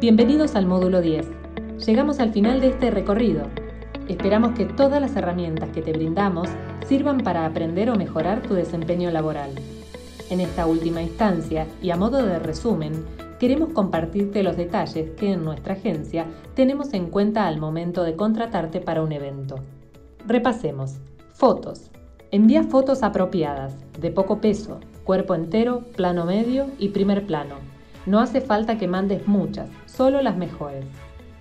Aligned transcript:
Bienvenidos 0.00 0.54
al 0.54 0.64
módulo 0.64 1.02
10. 1.02 1.26
Llegamos 1.84 2.20
al 2.20 2.32
final 2.32 2.62
de 2.62 2.68
este 2.68 2.90
recorrido. 2.90 3.42
Esperamos 4.08 4.52
que 4.52 4.64
todas 4.64 4.98
las 4.98 5.14
herramientas 5.14 5.68
que 5.74 5.82
te 5.82 5.92
brindamos 5.92 6.48
sirvan 6.88 7.18
para 7.18 7.44
aprender 7.44 7.90
o 7.90 7.96
mejorar 7.96 8.40
tu 8.40 8.54
desempeño 8.54 9.10
laboral. 9.10 9.50
En 10.30 10.40
esta 10.40 10.64
última 10.64 11.02
instancia, 11.02 11.66
y 11.82 11.90
a 11.90 11.96
modo 11.96 12.24
de 12.24 12.38
resumen, 12.38 13.04
queremos 13.38 13.74
compartirte 13.74 14.42
los 14.42 14.56
detalles 14.56 15.10
que 15.18 15.32
en 15.32 15.44
nuestra 15.44 15.74
agencia 15.74 16.24
tenemos 16.54 16.94
en 16.94 17.10
cuenta 17.10 17.46
al 17.46 17.60
momento 17.60 18.02
de 18.02 18.16
contratarte 18.16 18.80
para 18.80 19.02
un 19.02 19.12
evento. 19.12 19.56
Repasemos. 20.26 20.94
Fotos. 21.34 21.90
Envía 22.30 22.62
fotos 22.62 23.02
apropiadas, 23.02 23.74
de 24.00 24.10
poco 24.10 24.40
peso, 24.40 24.80
cuerpo 25.04 25.34
entero, 25.34 25.82
plano 25.94 26.24
medio 26.24 26.68
y 26.78 26.88
primer 26.88 27.26
plano. 27.26 27.56
No 28.06 28.20
hace 28.20 28.40
falta 28.40 28.78
que 28.78 28.88
mandes 28.88 29.26
muchas, 29.26 29.68
solo 29.86 30.22
las 30.22 30.36
mejores. 30.36 30.84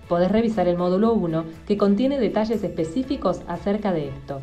Podés 0.09 0.31
revisar 0.31 0.67
el 0.67 0.77
módulo 0.77 1.13
1 1.13 1.45
que 1.67 1.77
contiene 1.77 2.19
detalles 2.19 2.63
específicos 2.63 3.41
acerca 3.47 3.93
de 3.93 4.09
esto. 4.09 4.41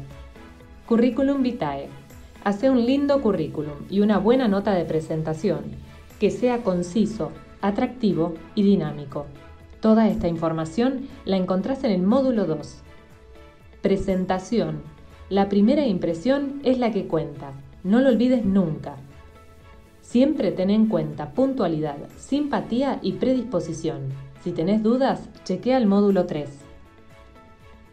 Curriculum 0.86 1.42
Vitae. 1.42 1.88
Hace 2.44 2.70
un 2.70 2.86
lindo 2.86 3.20
currículum 3.20 3.74
y 3.90 4.00
una 4.00 4.18
buena 4.18 4.46
nota 4.46 4.72
de 4.72 4.84
presentación, 4.84 5.64
que 6.20 6.30
sea 6.30 6.62
conciso, 6.62 7.32
atractivo 7.60 8.34
y 8.54 8.62
dinámico. 8.62 9.26
Toda 9.80 10.08
esta 10.08 10.28
información 10.28 11.08
la 11.24 11.36
encontrás 11.36 11.84
en 11.84 11.90
el 11.90 12.02
módulo 12.02 12.46
2. 12.46 12.82
Presentación. 13.82 14.82
La 15.28 15.48
primera 15.48 15.84
impresión 15.84 16.60
es 16.62 16.78
la 16.78 16.92
que 16.92 17.06
cuenta. 17.08 17.50
No 17.82 18.00
lo 18.00 18.08
olvides 18.08 18.44
nunca. 18.44 18.96
Siempre 20.06 20.52
ten 20.52 20.70
en 20.70 20.86
cuenta 20.86 21.32
puntualidad, 21.32 21.96
simpatía 22.16 23.00
y 23.02 23.14
predisposición. 23.14 24.02
Si 24.40 24.52
tenés 24.52 24.80
dudas, 24.80 25.28
chequea 25.42 25.76
el 25.78 25.88
módulo 25.88 26.26
3. 26.26 26.48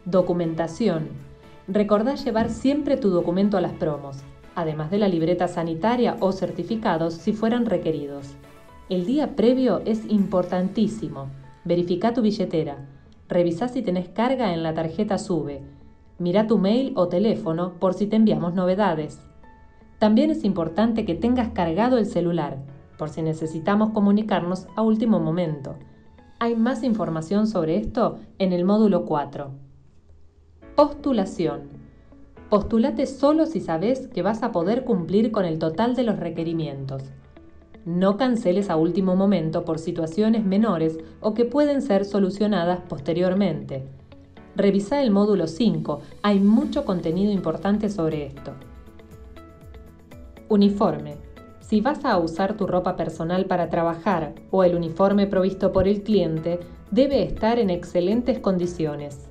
Documentación. 0.04 1.08
Recordá 1.66 2.14
llevar 2.14 2.50
siempre 2.50 2.96
tu 2.96 3.10
documento 3.10 3.56
a 3.56 3.60
las 3.60 3.72
promos, 3.72 4.18
además 4.54 4.92
de 4.92 4.98
la 4.98 5.08
libreta 5.08 5.48
sanitaria 5.48 6.16
o 6.20 6.30
certificados 6.30 7.14
si 7.14 7.32
fueran 7.32 7.66
requeridos. 7.66 8.28
El 8.88 9.06
día 9.06 9.34
previo 9.34 9.82
es 9.84 10.08
importantísimo. 10.08 11.30
Verifica 11.64 12.14
tu 12.14 12.22
billetera. 12.22 12.76
Revisá 13.28 13.66
si 13.66 13.82
tenés 13.82 14.08
carga 14.08 14.54
en 14.54 14.62
la 14.62 14.72
tarjeta 14.72 15.18
SUBE. 15.18 15.62
Mira 16.20 16.46
tu 16.46 16.58
mail 16.58 16.92
o 16.94 17.08
teléfono 17.08 17.72
por 17.80 17.92
si 17.92 18.06
te 18.06 18.14
enviamos 18.14 18.54
novedades. 18.54 19.18
También 19.98 20.30
es 20.30 20.44
importante 20.44 21.04
que 21.04 21.14
tengas 21.14 21.50
cargado 21.50 21.98
el 21.98 22.06
celular, 22.06 22.58
por 22.98 23.10
si 23.10 23.22
necesitamos 23.22 23.90
comunicarnos 23.90 24.66
a 24.76 24.82
último 24.82 25.20
momento. 25.20 25.76
Hay 26.38 26.56
más 26.56 26.82
información 26.82 27.46
sobre 27.46 27.76
esto 27.76 28.18
en 28.38 28.52
el 28.52 28.64
módulo 28.64 29.04
4. 29.04 29.50
Postulación. 30.76 31.62
Postulate 32.50 33.06
solo 33.06 33.46
si 33.46 33.60
sabes 33.60 34.08
que 34.08 34.22
vas 34.22 34.42
a 34.42 34.52
poder 34.52 34.84
cumplir 34.84 35.32
con 35.32 35.44
el 35.44 35.58
total 35.58 35.94
de 35.94 36.02
los 36.02 36.18
requerimientos. 36.18 37.02
No 37.84 38.16
canceles 38.16 38.70
a 38.70 38.76
último 38.76 39.14
momento 39.14 39.64
por 39.64 39.78
situaciones 39.78 40.44
menores 40.44 40.98
o 41.20 41.34
que 41.34 41.44
pueden 41.44 41.82
ser 41.82 42.04
solucionadas 42.04 42.80
posteriormente. 42.88 43.84
Revisa 44.56 45.02
el 45.02 45.10
módulo 45.10 45.46
5, 45.46 46.00
hay 46.22 46.40
mucho 46.40 46.84
contenido 46.84 47.32
importante 47.32 47.88
sobre 47.88 48.26
esto. 48.26 48.52
Uniforme. 50.48 51.16
Si 51.60 51.80
vas 51.80 52.04
a 52.04 52.18
usar 52.18 52.56
tu 52.56 52.66
ropa 52.66 52.96
personal 52.96 53.46
para 53.46 53.70
trabajar 53.70 54.34
o 54.50 54.64
el 54.64 54.76
uniforme 54.76 55.26
provisto 55.26 55.72
por 55.72 55.88
el 55.88 56.02
cliente, 56.02 56.60
debe 56.90 57.22
estar 57.22 57.58
en 57.58 57.70
excelentes 57.70 58.38
condiciones. 58.38 59.28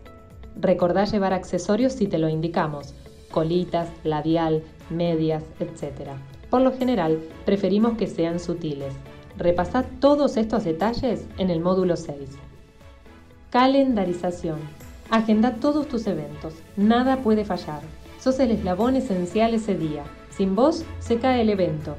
Recordá 0.60 1.06
llevar 1.06 1.34
accesorios 1.34 1.94
si 1.94 2.08
te 2.08 2.18
lo 2.18 2.30
indicamos, 2.30 2.96
colitas, 3.32 3.90
labial, 4.04 4.64
medias, 4.90 5.44
etc. 5.60 6.12
Por 6.50 6.62
lo 6.62 6.76
general, 6.78 7.20
preferimos 7.46 7.98
que 7.98 8.08
sean 8.08 8.40
sutiles. 8.40 8.94
Repasad 9.38 9.86
todos 10.00 10.38
estos 10.38 10.64
detalles 10.64 11.26
en 11.38 11.50
el 11.50 11.60
módulo 11.60 11.96
6. 11.96 12.18
Calendarización. 13.50 14.60
Agenda 15.10 15.56
todos 15.60 15.88
tus 15.88 16.08
eventos. 16.08 16.56
Nada 16.76 17.18
puede 17.18 17.46
fallar. 17.46 17.82
Sos 18.24 18.40
el 18.40 18.52
eslabón 18.52 18.96
esencial 18.96 19.54
ese 19.54 19.76
día. 19.76 20.06
Sin 20.30 20.56
vos, 20.56 20.86
se 21.00 21.20
cae 21.20 21.42
el 21.42 21.50
evento. 21.50 21.98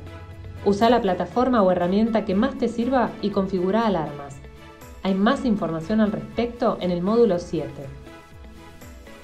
Usa 0.65 0.89
la 0.89 1.03
plataforma 1.03 1.63
o 1.63 1.71
herramienta 1.71 2.25
que 2.25 2.35
más 2.35 2.57
te 2.57 2.69
sirva 2.69 3.11
y 3.21 3.29
configura 3.29 3.87
alarmas. 3.87 4.37
Hay 5.03 5.15
más 5.15 5.45
información 5.45 6.01
al 6.01 6.13
respecto 6.13 6.79
en 6.81 6.93
el 6.93 7.03
módulo 7.03 7.39
7. 7.39 7.69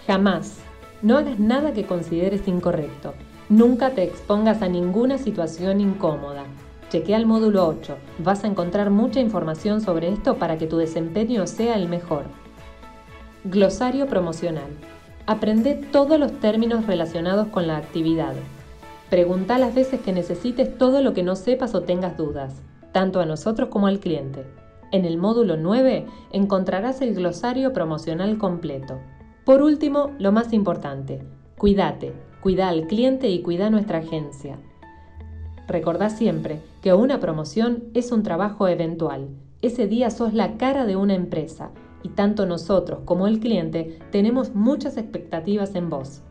Jamás. 0.06 0.59
No 1.00 1.16
hagas 1.16 1.39
nada 1.39 1.72
que 1.72 1.87
consideres 1.87 2.47
incorrecto. 2.47 3.15
Nunca 3.49 3.93
te 3.93 4.03
expongas 4.03 4.60
a 4.60 4.69
ninguna 4.69 5.16
situación 5.16 5.81
incómoda. 5.81 6.44
Chequea 6.91 7.16
el 7.16 7.25
módulo 7.25 7.66
8. 7.66 7.97
Vas 8.19 8.44
a 8.44 8.47
encontrar 8.47 8.91
mucha 8.91 9.21
información 9.21 9.81
sobre 9.81 10.10
esto 10.10 10.37
para 10.37 10.59
que 10.59 10.66
tu 10.66 10.77
desempeño 10.77 11.47
sea 11.47 11.77
el 11.77 11.89
mejor. 11.89 12.25
Glosario 13.44 14.06
promocional. 14.06 14.69
Aprende 15.26 15.75
todos 15.75 16.19
los 16.19 16.32
términos 16.41 16.86
relacionados 16.86 17.48
con 17.48 17.66
la 17.66 17.76
actividad. 17.76 18.34
Pregunta 19.10 19.58
las 19.58 19.75
veces 19.75 20.00
que 20.00 20.12
necesites 20.12 20.76
todo 20.78 21.03
lo 21.03 21.14
que 21.14 21.22
no 21.22 21.36
sepas 21.36 21.75
o 21.75 21.82
tengas 21.82 22.16
dudas, 22.16 22.62
tanto 22.92 23.20
a 23.20 23.26
nosotros 23.26 23.69
como 23.69 23.86
al 23.86 24.00
cliente. 24.00 24.44
En 24.92 25.04
el 25.04 25.19
módulo 25.19 25.56
9 25.56 26.06
encontrarás 26.32 27.00
el 27.00 27.14
glosario 27.14 27.72
promocional 27.72 28.38
completo. 28.38 28.98
Por 29.44 29.62
último, 29.62 30.10
lo 30.19 30.32
más 30.32 30.53
importante, 30.53 31.22
cuídate, 31.59 32.12
cuida 32.41 32.69
al 32.69 32.86
cliente 32.86 33.28
y 33.28 33.42
cuida 33.42 33.70
nuestra 33.70 33.98
agencia. 33.98 34.59
Recordá 35.69 36.10
siempre 36.10 36.60
que 36.82 36.92
una 36.92 37.20
promoción 37.20 37.84
es 37.94 38.10
un 38.10 38.22
trabajo 38.25 38.66
eventual. 38.66 39.28
Ese 39.62 39.86
día 39.86 40.10
sos 40.10 40.34
la 40.34 40.56
cara 40.56 40.86
de 40.86 40.97
una 40.97 41.14
empresa 41.14 41.70
y 42.03 42.11
tanto 42.11 42.47
nosotros 42.47 43.00
como 43.05 43.27
el 43.27 43.41
cliente 43.41 43.99
tenemos 44.11 44.55
muchas 44.55 44.97
expectativas 44.97 45.75
en 45.75 45.91
vos. 45.91 46.22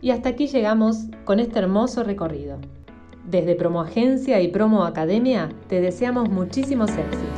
Y 0.00 0.10
hasta 0.10 0.30
aquí 0.30 0.46
llegamos 0.46 1.06
con 1.24 1.40
este 1.40 1.58
hermoso 1.58 2.02
recorrido. 2.02 2.58
Desde 3.28 3.54
Promo 3.54 3.80
Agencia 3.82 4.40
y 4.40 4.48
Promo 4.48 4.84
Academia 4.84 5.48
te 5.68 5.80
deseamos 5.80 6.28
muchísimos 6.28 6.90
éxitos. 6.90 7.31